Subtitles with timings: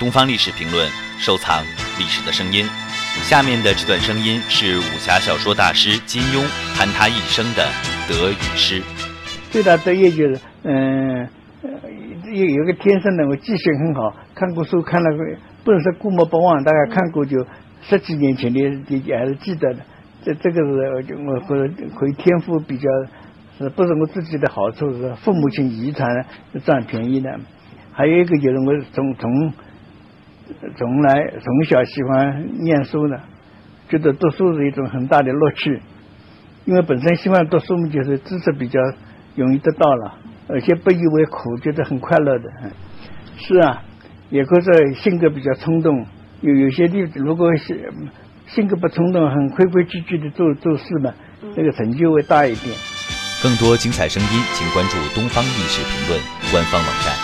[0.00, 1.62] 东方历史评论，收藏
[1.98, 2.64] 历史的声音。
[3.20, 6.40] 下面的这段声音是武侠小说大师金庸
[6.74, 7.68] 谈他一生的
[8.08, 8.80] 得与失。
[9.50, 11.28] 最大得意就是，嗯，
[12.32, 17.36] 有有个天生的，我记性很好，看过书看了，不能说过目不忘，大概看过就
[17.82, 18.58] 十几年前的
[19.04, 19.80] 也还是记得的。
[20.24, 22.88] 这这个是我我我，可以天赋比较，
[23.58, 26.08] 是不是我自己的好处是父母亲遗传
[26.64, 27.38] 占便宜的。
[27.92, 29.52] 还有一个就是我从从
[30.76, 33.20] 从来从小喜欢念书的，
[33.88, 35.80] 觉得读书是一种很大的乐趣，
[36.64, 38.80] 因为本身喜欢读书嘛，就是知识比较
[39.36, 40.14] 容易得到了，
[40.48, 42.44] 而且不以为苦，觉得很快乐的。
[43.36, 43.82] 是啊，
[44.30, 46.06] 也可是性格比较冲动，
[46.40, 47.92] 有有些地如果是。
[48.46, 51.14] 性格不冲动，很规规矩矩的做做事嘛，
[51.54, 52.74] 那个成就会大一点。
[53.44, 57.19] 更多精彩声音，请关注《东方历史评论》官方网站。